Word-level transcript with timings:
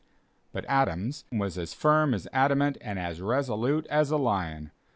But 0.51 0.65
Adams 0.67 1.25
was 1.31 1.59
as 1.59 1.75
firm 1.75 2.15
as 2.15 2.27
adamant 2.33 2.75
and 2.81 2.97
as 2.97 3.21
resolute 3.21 3.85
as 3.85 4.09
a 4.09 4.17
lion. 4.17 4.71